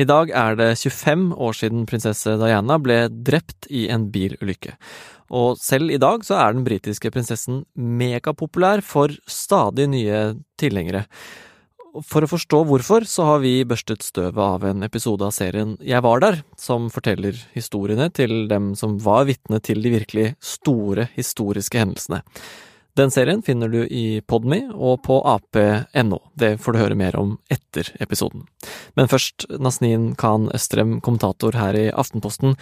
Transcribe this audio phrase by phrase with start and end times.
[0.00, 4.72] I dag er det 25 år siden prinsesse Diana ble drept i en bilulykke.
[5.36, 10.22] Og selv i dag så er den britiske prinsessen megapopulær for stadig nye
[10.60, 11.04] tilhengere.
[12.06, 16.00] For å forstå hvorfor, så har vi børstet støvet av en episode av serien Jeg
[16.06, 21.82] var der, som forteller historiene til dem som var vitne til de virkelig store historiske
[21.82, 22.22] hendelsene.
[22.98, 26.18] Den serien finner du i Podme og på ap.no.
[26.34, 28.46] Det får du høre mer om etter episoden.
[28.98, 32.56] Men først, Nasnin Khan Østrem, kommentator her i Aftenposten.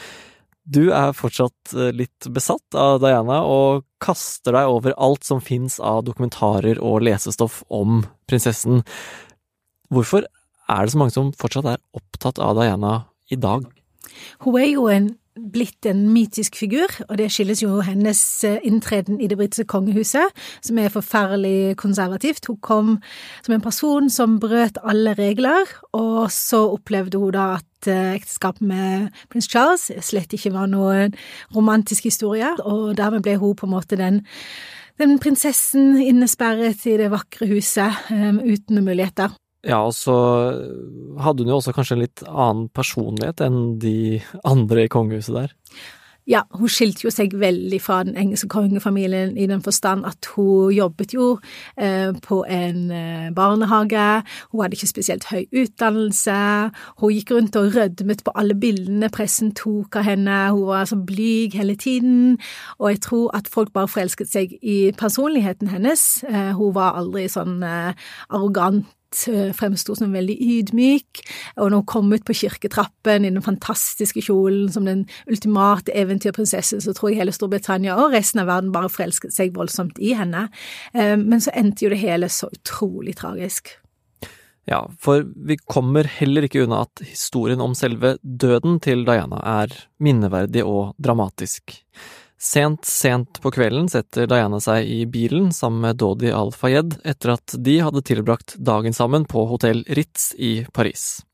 [0.68, 5.78] Du er fortsatt eh, litt besatt av Diana og kaster deg over alt som fins
[5.80, 8.82] av dokumentarer og lesestoff om prinsessen.
[9.88, 10.28] Hvorfor
[10.68, 12.98] er det så mange som fortsatt er opptatt av Diana
[13.32, 13.64] i dag?
[14.44, 15.08] Hun er jo en
[15.52, 20.34] blitt en mytisk figur, og det skyldes jo hennes eh, inntreden i det britiske kongehuset,
[20.64, 22.46] som er forferdelig konservativt.
[22.46, 22.94] Hun kom
[23.46, 28.66] som en person som brøt alle regler, og så opplevde hun da at eh, ekteskapet
[28.66, 31.14] med prins Charles slett ikke var noen
[31.56, 34.24] romantisk historie, og dermed ble hun på en måte den
[34.98, 39.30] den prinsessen innesperret i det vakre huset um, uten muligheter.
[39.68, 40.16] Ja, og så
[41.20, 45.56] hadde hun jo også kanskje en litt annen personlighet enn de andre i kongehuset der.
[46.28, 50.74] Ja, hun skilte jo seg veldig fra den engelske kongefamilien i den forstand at hun
[50.76, 51.28] jobbet jo
[51.80, 54.08] eh, på en eh, barnehage,
[54.52, 56.36] hun hadde ikke spesielt høy utdannelse,
[57.00, 61.00] hun gikk rundt og rødmet på alle bildene pressen tok av henne, hun var så
[61.00, 62.36] blyg hele tiden,
[62.76, 66.04] og jeg tror at folk bare forelsket seg i personligheten hennes.
[66.28, 68.84] Eh, hun var aldri sånn arrogant
[69.56, 71.22] fremsto som veldig ydmyk,
[71.56, 76.82] og når hun kom ut på kirketrappen i den fantastiske kjolen som den ultimate eventyrprinsessen,
[76.84, 80.48] så tror jeg hele Storbritannia og resten av verden bare forelsket seg voldsomt i henne.
[80.94, 83.74] Eh, men så endte jo det hele så utrolig tragisk.
[84.68, 89.72] Ja, for vi kommer heller ikke unna at historien om selve døden til Diana er
[90.04, 91.78] minneverdig og dramatisk.
[92.38, 97.54] Sent, sent på kvelden setter Diana seg i bilen sammen med Dodi Al-Fayed etter at
[97.66, 101.24] de hadde tilbrakt dagen sammen på hotell Ritz i Paris.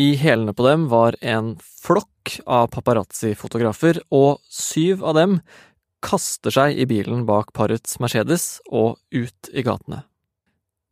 [0.00, 5.38] I hælene på dem var en flokk av paparazzi-fotografer, og syv av dem
[6.04, 10.02] kaster seg i bilen bak parets Mercedes og ut i gatene.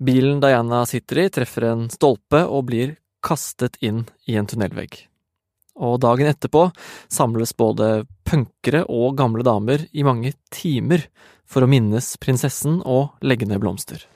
[0.05, 5.07] Bilen Diana sitter i, treffer en stolpe og blir kastet inn i en tunnelvegg
[5.75, 6.69] og dagen etterpå
[7.13, 11.07] samles både punkere og gamle damer i mange timer
[11.47, 14.07] for å minnes prinsessen og legge ned blomster.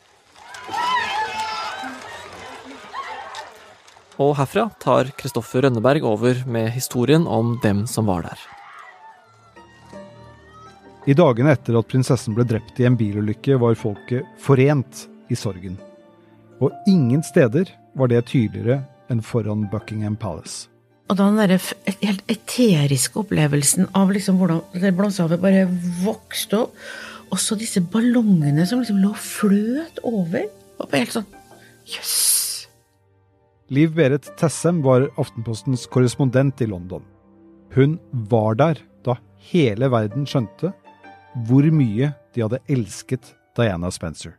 [4.19, 8.40] Og herfra tar Kristoffer Rønneberg over med historien om dem som var der.
[11.08, 15.78] I dagene etter at prinsessen ble drept i en bilulykke, var folket forent i sorgen.
[16.60, 20.66] Og ingen steder var det tydeligere enn foran Buckingham Palace.
[21.08, 21.58] Og da den derre
[22.02, 25.66] helt eteriske opplevelsen av liksom hvordan det blomsterhavet bare
[26.04, 26.82] vokste opp,
[27.28, 30.48] og så disse ballongene som liksom lå fløt over.
[30.78, 31.28] Og helt sånn
[31.88, 32.12] Jøss!
[32.12, 32.28] Yes.
[33.69, 37.02] Liv Berit Tessem var Aftenpostens korrespondent i London.
[37.75, 37.98] Hun
[38.30, 39.19] var der da
[39.50, 40.70] hele verden skjønte
[41.48, 44.38] hvor mye de hadde elsket Diana Spencer.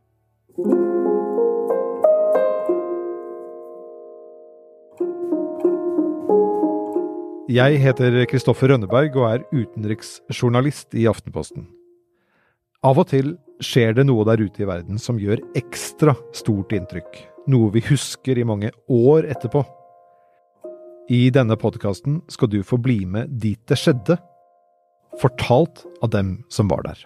[7.50, 11.64] Jeg heter Kristoffer Rønneberg og er utenriksjournalist i Aftenposten.
[12.86, 13.32] Av og til
[13.66, 17.10] skjer det noe der ute i verden som gjør ekstra stort inntrykk,
[17.50, 19.64] noe vi husker i mange år etterpå.
[21.10, 24.20] I denne podkasten skal du få bli med dit det skjedde,
[25.18, 27.02] fortalt av dem som var der.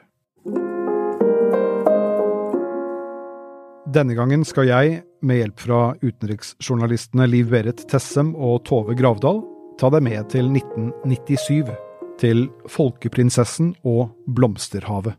[3.95, 9.45] Denne gangen skal jeg, med hjelp fra utenriksjournalistene Liv Berit Tessem og Tove Gravdal,
[9.79, 11.73] ta deg med til 1997,
[12.21, 15.17] til Folkeprinsessen og Blomsterhavet.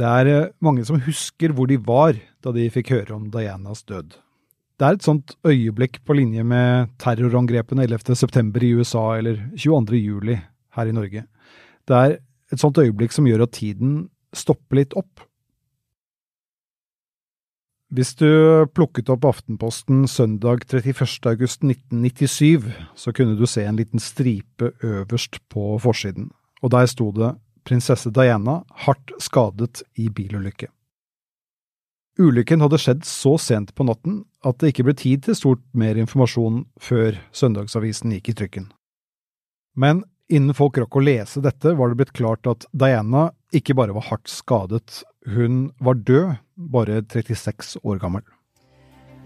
[0.00, 3.82] Det er eh, mange som husker hvor de var da de fikk høre om Dianas
[3.84, 4.16] død.
[4.80, 8.16] Det er et sånt øyeblikk på linje med terrorangrepene 11.
[8.16, 9.98] september i USA eller 22.
[10.00, 10.38] juli
[10.76, 11.26] her i Norge.
[11.84, 12.16] Det er
[12.50, 15.20] et sånt øyeblikk som gjør at tiden stopper litt opp.
[17.90, 18.30] Hvis du
[18.70, 21.26] plukket opp Aftenposten søndag 31.
[21.26, 26.28] august 1997, så kunne du se en liten stripe øverst på forsiden,
[26.62, 27.32] og der sto det
[27.66, 30.70] Prinsesse Diana hardt skadet i bilulykke.
[32.20, 35.98] Ulykken hadde skjedd så sent på natten at det ikke ble tid til stort mer
[35.98, 38.70] informasjon før søndagsavisen gikk i trykken.
[39.74, 43.96] Men innen folk rakk å lese dette, var det blitt klart at Diana ikke bare
[43.98, 48.22] var hardt skadet, hun var død, bare 36 år gammel.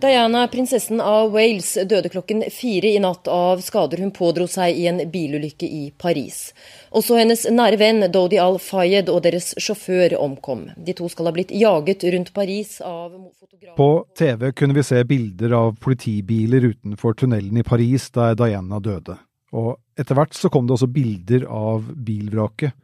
[0.05, 4.89] Diana, prinsessen av Wales, døde klokken fire i natt av skader hun pådro seg i
[4.91, 6.51] en bilulykke i Paris.
[6.93, 10.67] Også hennes nære venn Dodi al-Fayed og deres sjåfør omkom.
[10.77, 13.89] De to skal ha blitt jaget rundt Paris av fotografer På
[14.19, 19.17] TV kunne vi se bilder av politibiler utenfor tunnelen i Paris der Diana døde.
[19.55, 22.75] Og etter hvert så kom det også bilder av bilvraket.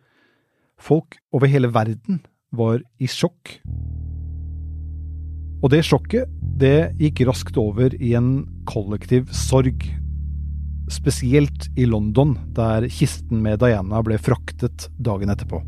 [0.81, 3.56] Folk over hele verden var i sjokk.
[5.61, 6.31] Og det sjokket,
[6.61, 9.85] det gikk raskt over i en kollektiv sorg.
[10.91, 15.61] Spesielt i London, der kisten med Diana ble fraktet dagen etterpå.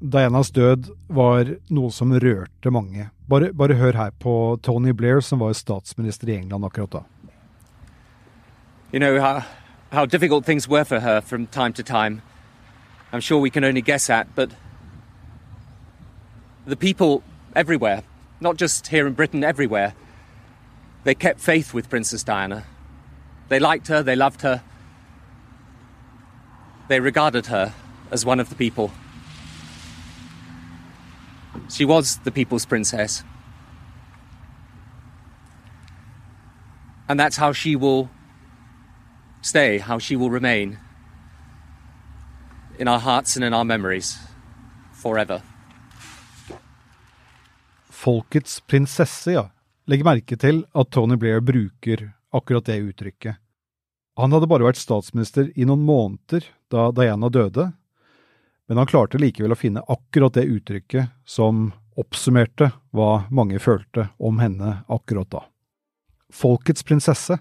[0.00, 3.08] Dianas død var noe som rørte mange.
[3.28, 7.02] Bare, bare hør her på Tony Blair, som var statsminister i England akkurat da.
[8.92, 9.42] You know how,
[9.90, 12.22] how difficult things for her from time to time.
[13.16, 14.50] I'm sure we can only guess at, but
[16.66, 17.22] the people
[17.54, 18.02] everywhere,
[18.42, 19.94] not just here in Britain, everywhere,
[21.04, 22.66] they kept faith with Princess Diana.
[23.48, 24.62] They liked her, they loved her,
[26.88, 27.72] they regarded her
[28.10, 28.92] as one of the people.
[31.70, 33.24] She was the people's princess.
[37.08, 38.10] And that's how she will
[39.40, 40.80] stay, how she will remain
[42.78, 44.16] in our hearts and in our memories
[44.94, 45.42] forever.
[47.90, 49.48] Folkets prinsesse, ja.
[49.86, 53.38] Legg merke til at Tony Blair bruker akkurat det uttrykket.
[54.16, 57.70] Han hadde bare vært statsminister i noen måneder da Diana døde,
[58.66, 64.40] men han klarte likevel å finne akkurat det uttrykket som oppsummerte hva mange følte om
[64.42, 65.44] henne akkurat da.
[66.32, 67.38] Folkets prinsesse.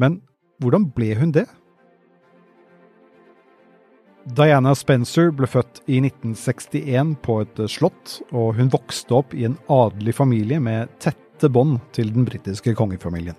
[0.00, 0.22] Men
[0.62, 1.46] hvordan ble hun det?
[4.24, 9.58] Diana Spencer ble født i 1961 på et slott, og hun vokste opp i en
[9.68, 13.36] adelig familie med tette bånd til den britiske kongefamilien.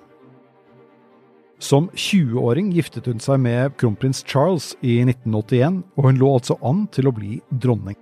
[1.57, 6.85] Som 20-åring giftet hun seg med kronprins Charles i 1981, og hun lå altså an
[6.93, 7.97] til å bli dronning.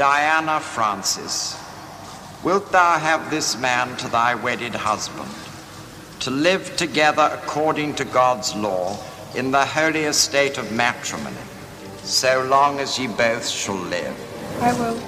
[0.00, 1.58] Diana Francis,
[2.46, 5.28] wilt thou have this man to thy wedded husband,
[6.20, 8.96] to live together according to God's law
[9.36, 11.49] in the holy estate of matrimony,
[12.04, 14.14] so long as ye both shall live?
[14.60, 14.98] I will.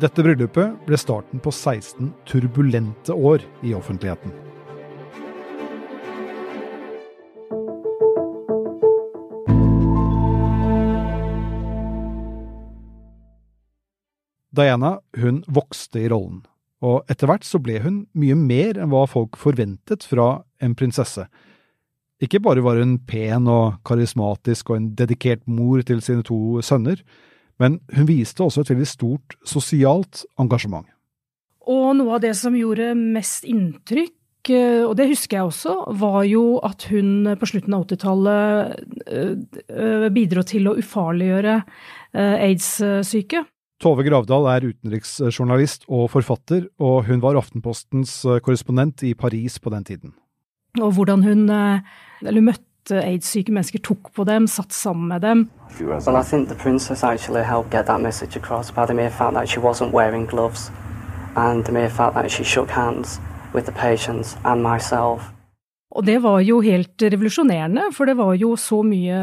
[0.00, 4.32] Dette bryllupet ble starten på 16 turbulente år i offentligheten.
[14.56, 16.40] Diana hun vokste i rollen,
[16.80, 21.28] og etter hvert så ble hun mye mer enn hva folk forventet fra en prinsesse.
[22.20, 26.96] Ikke bare var hun pen og karismatisk og en dedikert mor til sine to sønner,
[27.60, 30.86] men hun viste også et veldig stort sosialt engasjement.
[31.70, 36.22] Og noe av det som gjorde mest inntrykk, eh, og det husker jeg også, var
[36.28, 38.46] jo at hun på slutten av 80-tallet
[40.12, 41.56] bidro til å ufarliggjøre
[42.12, 43.44] aids-syke.
[43.80, 48.12] Tove Gravdal er utenriksjournalist og forfatter, og hun var Aftenpostens
[48.44, 50.19] korrespondent i Paris på den tiden.
[50.80, 51.48] Og hvordan hun,
[52.34, 55.48] hun møtte aids-syke mennesker, tok på dem, satt sammen med dem.
[55.80, 59.34] Well, I think the princess actually helped get that message across by the mere fact
[59.34, 60.72] that she wasn't wearing gloves
[61.36, 63.20] and the mere fact that she shook hands
[63.54, 65.32] with the patients and myself.
[65.90, 69.16] Og det var jo helt revolusjonerende, for det var jo så mye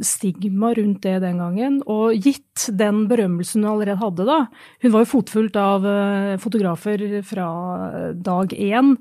[0.00, 1.78] stigma rundt det den gangen.
[1.84, 4.38] Og gitt den berømmelsen hun allerede hadde, da
[4.82, 5.84] Hun var jo fotfulgt av
[6.40, 7.48] fotografer fra
[8.16, 8.96] dag én,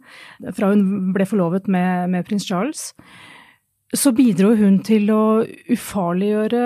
[0.51, 2.91] fra hun ble forlovet med, med prins Charles.
[3.95, 5.23] Så bidro hun til å
[5.71, 6.61] ufarliggjøre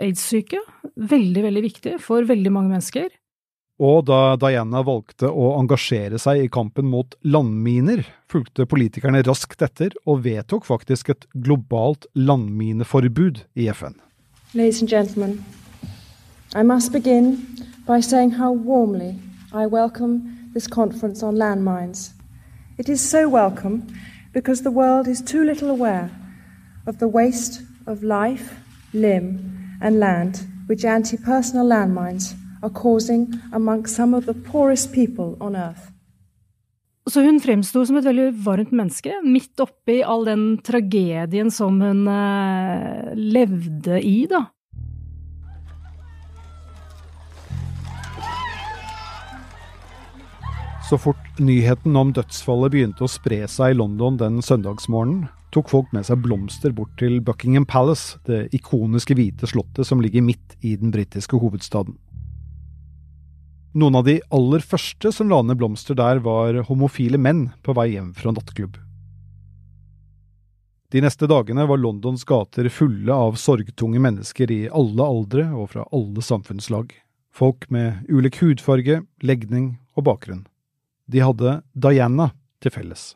[0.00, 0.60] aids-syke.
[0.96, 3.08] Veldig, veldig viktig for veldig mange mennesker.
[3.78, 9.94] Og da Diana valgte å engasjere seg i kampen mot landminer, fulgte politikerne raskt etter
[10.02, 13.94] og vedtok faktisk et globalt landmineforbud i FN.
[14.58, 15.44] Ladies and gentlemen,
[16.56, 17.38] I must begin
[17.86, 19.14] by saying how warmly
[19.54, 22.10] I welcome this conference on landmines.
[22.78, 23.86] It is so welcome
[24.34, 26.10] because the world is too little aware
[26.86, 28.56] of the waste of life,
[28.92, 29.38] limb,
[29.80, 35.56] and land which anti personal landmines are causing among some of the poorest people on
[35.56, 35.92] earth.
[37.08, 42.04] Så hun fremsto som et veldig varmt menneske, midt oppi all den tragedien som hun
[42.12, 44.44] eh, levde i, da.
[50.88, 55.90] Så fort nyheten om dødsfallet begynte å spre seg i London den søndagsmorgenen, tok folk
[55.96, 60.76] med seg blomster bort til Buckingham Palace, det ikoniske hvite slottet som ligger midt i
[60.80, 61.96] den britiske hovedstaden.
[63.78, 67.92] Noen av de aller første som la ned blomster der, var homofile menn på vei
[67.92, 68.78] hjem fra nattklubb.
[70.90, 75.84] De neste dagene var Londons gater fulle av sorgtunge mennesker i alle aldre og fra
[75.94, 76.90] alle samfunnslag.
[77.30, 80.42] Folk med ulik hudfarge, legning og bakgrunn.
[81.06, 83.12] De hadde Diana til felles.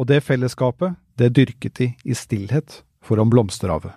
[0.00, 3.92] Og det fellesskapet, det dyrket de i stillhet foran blomsterhavet.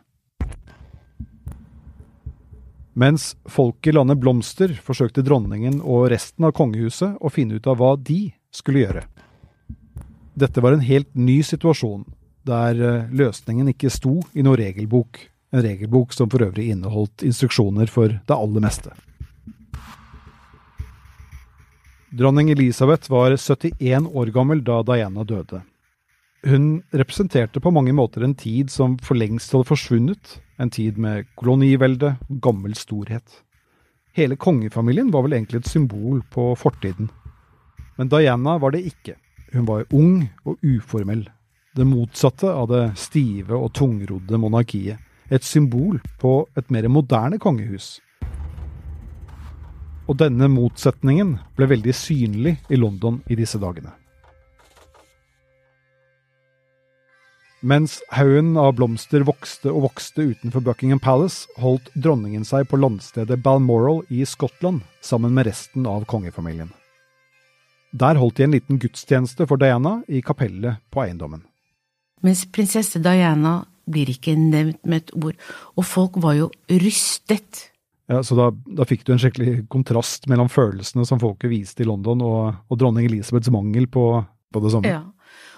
[2.99, 7.77] Mens folk i landet blomster, forsøkte dronningen og resten av kongehuset å finne ut av
[7.79, 9.03] hva de skulle gjøre.
[10.39, 12.03] Dette var en helt ny situasjon,
[12.47, 15.21] der eh, løsningen ikke sto i noen regelbok,
[15.55, 18.91] en regelbok som for øvrig inneholdt instruksjoner for det aller meste.
[22.19, 25.61] Dronning Elisabeth var 71 år gammel da Diana døde.
[26.47, 31.25] Hun representerte på mange måter en tid som for lengst hadde forsvunnet, en tid med
[31.35, 33.43] kolonivelde gammel storhet.
[34.13, 37.09] Hele kongefamilien var vel egentlig et symbol på fortiden.
[37.97, 39.15] Men Diana var det ikke.
[39.53, 41.29] Hun var ung og uformell.
[41.75, 44.99] Det motsatte av det stive og tungrodde monarkiet.
[45.29, 47.99] Et symbol på et mer moderne kongehus.
[50.09, 53.93] Og denne motsetningen ble veldig synlig i London i disse dagene.
[57.59, 63.41] Mens haugen av blomster vokste og vokste utenfor Buckingham Palace, holdt dronningen seg på landstedet
[63.43, 66.71] Balmoral i Skottland sammen med resten av kongefamilien.
[67.91, 71.43] Der holdt de en liten gudstjeneste for Diana i kapellet på eiendommen.
[72.23, 75.35] Mens prinsesse Diana blir ikke nevnt med et ord,
[75.75, 77.65] og folk var jo rystet.
[78.07, 81.89] Ja, Så da, da fikk du en skikkelig kontrast mellom følelsene som folket viste i
[81.89, 84.05] London, og, og dronning Elisabeths mangel på,
[84.53, 84.95] på det samme.
[84.95, 85.03] Ja.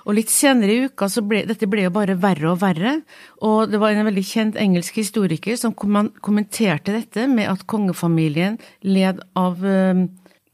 [0.05, 2.99] Og litt senere i uka så ble dette ble jo bare verre og verre,
[3.45, 9.21] og det var en veldig kjent engelsk historiker som kommenterte dette med at kongefamilien led
[9.37, 10.07] av øh,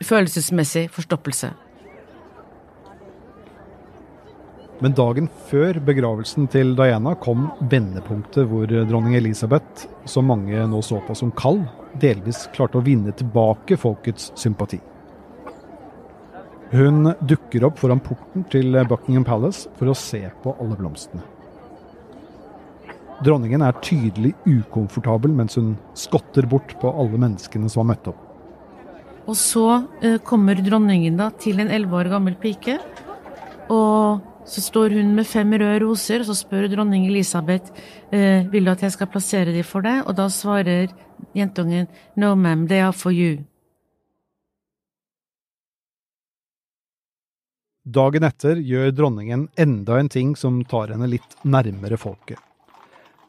[0.03, 1.53] følelsesmessig forstoppelse.
[4.77, 10.99] Men dagen før begravelsen til Diana kom vendepunktet hvor dronning Elisabeth, som mange nå så
[11.07, 11.63] på som kald,
[11.97, 14.77] delvis klarte å vinne tilbake folkets sympati.
[16.71, 21.23] Hun dukker opp foran porten til Buckingham Palace for å se på alle blomstene.
[23.23, 28.19] Dronningen er tydelig ukomfortabel mens hun skotter bort på alle menneskene som har møtt opp.
[29.27, 29.65] Og så
[30.05, 32.77] eh, kommer dronningen da til en elleve år gammel pike.
[33.73, 37.73] Og så står hun med fem røde roser, og så spør dronning Elisabeth
[38.15, 40.05] eh, vil du at jeg skal plassere dem for deg.
[40.07, 40.93] Og da svarer
[41.35, 43.43] jentungen no ma'am, they are for you.
[47.87, 52.41] Dagen etter gjør dronningen enda en ting som tar henne litt nærmere folket.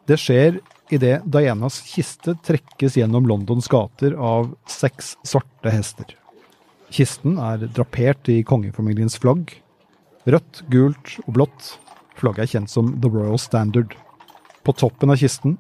[0.09, 0.59] Det skjer
[0.91, 6.11] idet Dianas kiste trekkes gjennom Londons gater av seks svarte hester.
[6.91, 9.53] Kisten er drapert i kongefamiliens flagg.
[10.27, 11.73] Rødt, gult og blått.
[12.19, 13.95] Flagget er kjent som The Royal Standard.
[14.67, 15.55] På toppen av kisten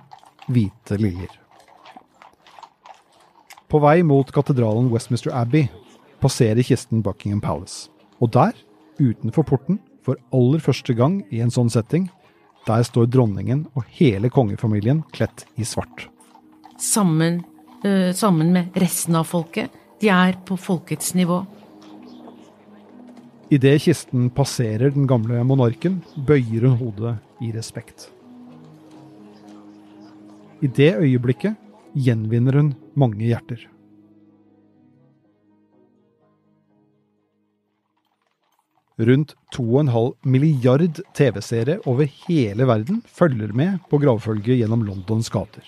[0.51, 1.31] hvite liljer.
[3.69, 5.69] På vei mot katedralen Westminster Abbey
[6.19, 7.93] passerer kisten Buckingham Palace.
[8.19, 8.57] Og der
[9.01, 12.09] utenfor porten, for aller første gang i en sånn setting,
[12.69, 16.09] der står dronningen og hele kongefamilien kledt i svart.
[16.79, 17.43] Sammen,
[17.85, 19.71] øh, sammen med resten av folket.
[20.01, 21.45] De er på folkets nivå.
[23.51, 28.11] Idet kisten passerer den gamle monarken, bøyer hun hodet i respekt.
[30.61, 31.57] I det øyeblikket
[31.95, 33.63] gjenvinner hun mange hjerter.
[38.99, 45.63] Rundt 2,5 milliard TV-seere over hele verden følger med på gravfølget gjennom Londons gater.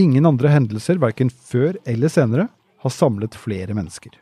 [0.00, 2.48] Ingen andre hendelser, verken før eller senere,
[2.80, 4.16] har samlet flere mennesker.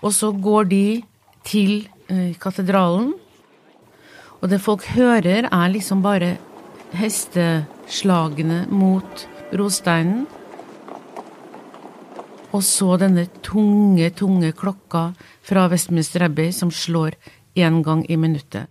[0.00, 0.86] Og så går de
[1.46, 3.12] til eh, katedralen,
[4.40, 6.38] og det folk hører, er liksom bare
[6.96, 10.24] hesteslagene mot brosteinen.
[12.52, 15.12] Og så denne tunge, tunge klokka
[15.44, 17.16] fra Westminster Abbey som slår
[17.56, 18.68] én gang i minuttet.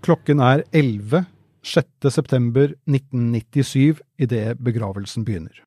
[0.00, 1.26] Klokken er 11.
[1.62, 2.08] 6.
[2.14, 5.58] september 1997 idet begravelsen begynner.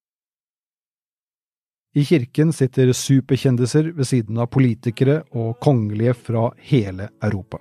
[1.93, 7.60] I kirken sitter superkjendiser ved siden av politikere og kongelige fra hele Europa.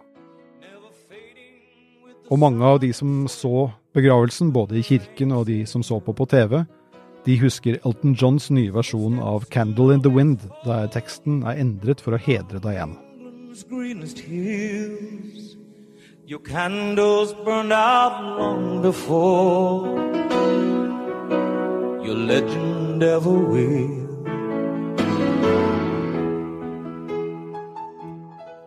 [2.32, 6.12] Og mange av de som så begravelsen, både i kirken og de som så på
[6.12, 6.64] på TV,
[7.22, 12.00] De husker Elton Johns nye versjon av 'Candle in the Wind', der teksten er endret
[12.02, 12.98] for å hedre Diana.
[16.26, 19.86] Your candles burned out long before
[22.02, 24.02] your legend ever will.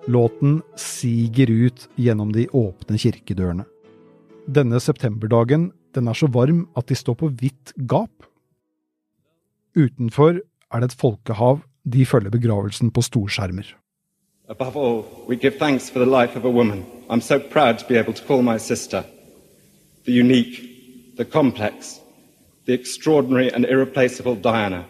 [0.07, 3.65] Låten siger ut gjennom de åpne kirkedørene.
[4.45, 8.27] Denne septemberdagen den er så varm at de står på vidt gap.
[9.75, 10.37] Utenfor
[10.71, 13.65] er det et folkehav, de følger begravelsen på storskjermer.
[14.49, 17.87] Above all, we give thanks for the life of a woman I'm so proud to
[17.87, 19.03] be able to call my sister.
[20.05, 20.61] The unique,
[21.17, 21.99] the complex,
[22.65, 24.83] the extraordinary and irreplaceable Diana.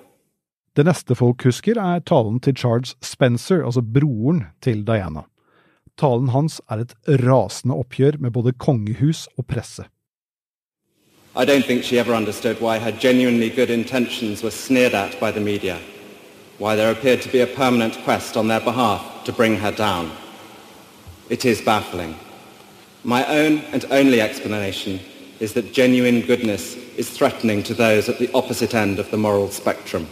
[0.76, 5.24] Det neste folk husker, er talen til Charles Spencer, altså broren til Diana.
[5.98, 9.86] Talen hans er et rasende oppgjør med både kongehus og presse.
[11.36, 15.32] I don't think she ever understood why her genuinely good intentions were sneered at by
[15.32, 15.80] the media,
[16.60, 20.12] why there appeared to be a permanent quest on their behalf to bring her down.
[21.30, 22.16] It is baffling.
[23.04, 25.00] My own and only explanation
[25.40, 29.50] is that genuine goodness is threatening to those at the opposite end of the moral
[29.50, 30.08] spectrum.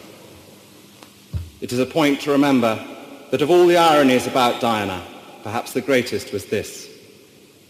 [1.61, 2.75] It is a point to remember
[3.31, 5.01] that of all the ironies about Diana,
[5.43, 6.87] perhaps the greatest was this.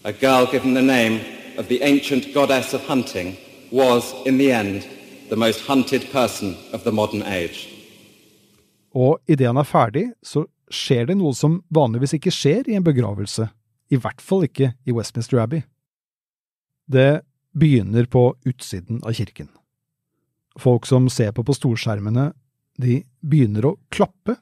[0.04, 1.20] A girl given the name
[1.58, 3.36] of the ancient goddess of hunting
[3.70, 4.86] was, in the end,
[5.28, 7.68] the most hunted person of the modern age.
[8.94, 12.86] Og idet han er ferdig, så skjer det noe som vanligvis ikke skjer i en
[12.86, 13.48] begravelse,
[13.90, 15.64] i hvert fall ikke i Westminster Abbey.
[16.86, 19.48] Det begynner på utsiden av kirken.
[20.58, 22.30] Folk som ser på på storskjermene,
[22.78, 24.36] de begynner å klappe.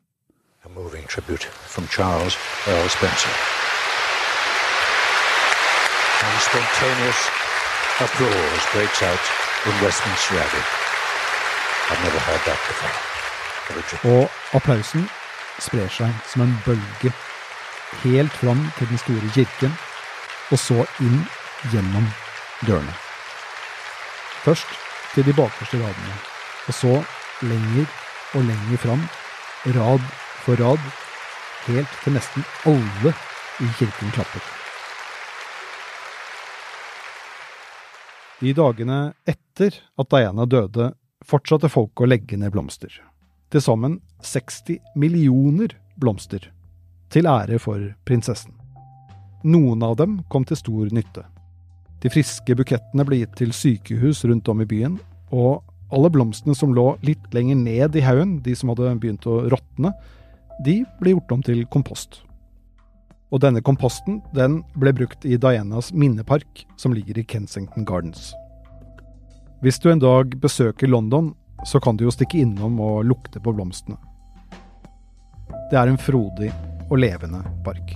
[0.64, 2.37] A moving tribute from Charles
[2.69, 3.35] Earl Spencer.
[6.23, 7.21] And spontaneous
[7.99, 9.25] applause breaks out
[9.66, 10.64] in Westminster Abbey.
[11.90, 12.95] I've never heard that before.
[14.14, 15.11] Og applausen
[15.59, 17.11] sprer seg som en bølge
[18.04, 19.75] helt fram til den store kirken,
[20.50, 21.26] og så inn
[21.73, 22.07] gjennom
[22.66, 22.95] dørene.
[24.47, 24.78] Først
[25.15, 26.19] til de bakerste radene,
[26.67, 27.04] og så
[27.43, 27.87] lenger
[28.34, 29.08] og lenger fram,
[29.67, 30.83] rad for rad,
[31.69, 33.15] helt til nesten alle
[33.63, 34.43] i kirken klapper.
[38.43, 40.91] De dagene etter at Diana døde,
[41.23, 42.91] fortsatte folk å legge ned blomster.
[43.55, 46.49] Til sammen 60 millioner blomster,
[47.13, 48.57] til ære for prinsessen.
[49.47, 51.23] Noen av dem kom til stor nytte.
[52.02, 54.99] De friske bukettene ble gitt til sykehus rundt om i byen,
[55.31, 55.63] og
[55.95, 59.93] alle blomstene som lå litt lenger ned i haugen, de som hadde begynt å råtne,
[60.65, 62.21] de ble gjort om til kompost.
[63.33, 68.33] Og denne komposten den ble brukt i Dianas minnepark, som ligger i Kensington Gardens.
[69.63, 71.33] Hvis du en dag besøker London,
[71.65, 73.97] så kan du jo stikke innom og lukte på blomstene.
[75.71, 76.51] Det er en frodig
[76.91, 77.95] og levende park.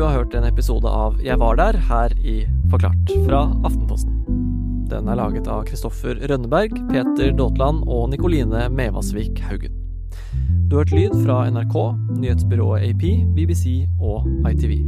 [0.00, 2.38] Du har hørt en episode av Jeg var der her i
[2.72, 4.14] Forklart fra Aftenposten.
[4.88, 9.74] Den er laget av Kristoffer Rønneberg, Peter Daatland og Nikoline Mevasvik Haugen.
[10.70, 11.76] Du har hørt lyd fra NRK,
[12.16, 13.04] nyhetsbyrået AP,
[13.36, 14.78] BBC og ITV.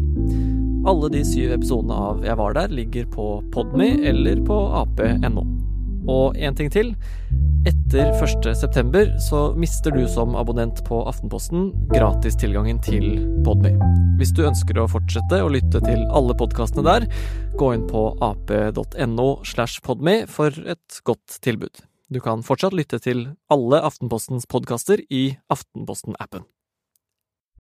[0.88, 5.44] Alle de syv episodene av Jeg var der ligger på Podme eller på ap.no.
[6.08, 6.96] Og en ting til.
[7.62, 13.04] Etter 1.9 så mister du som abonnent på Aftenposten gratis tilgangen til
[13.46, 13.70] Podme.
[14.18, 17.06] Hvis du ønsker å fortsette å lytte til alle podkastene der,
[17.60, 21.84] gå inn på ap.no slash podme for et godt tilbud.
[22.10, 26.42] Du kan fortsatt lytte til alle Aftenpostens podkaster i Aftenposten-appen.